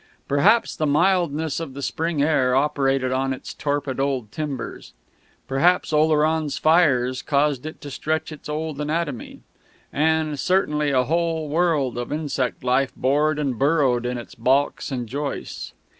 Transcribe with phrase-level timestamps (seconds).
[0.27, 4.93] Perhaps the mildness of the spring air operated on its torpid old timbers;
[5.47, 9.41] perhaps Oleron's fires caused it to stretch its old anatomy;
[9.93, 15.05] and certainly a whole world of insect life bored and burrowed in its baulks and
[15.07, 15.73] joists.